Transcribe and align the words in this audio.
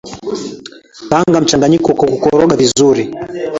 Kaanga 1.09 1.41
mchanganyiko 1.41 1.93
kwa 1.93 2.07
kukoroga 2.07 2.55
vizuri 2.55 3.13